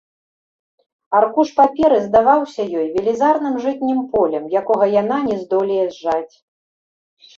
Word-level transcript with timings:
Аркуш 1.17 1.51
паперы 1.59 1.97
здаваўся 2.07 2.65
ёй 2.79 2.87
велізарным 2.95 3.55
жытнім 3.67 3.99
полем, 4.15 4.43
якога 4.63 4.85
яна 5.01 5.17
не 5.31 5.37
здолее 5.43 5.85
зжаць. 5.95 6.35